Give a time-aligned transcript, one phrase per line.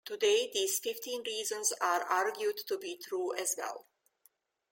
[0.03, 3.85] Today, these fifteen reasons are argued to be true as well.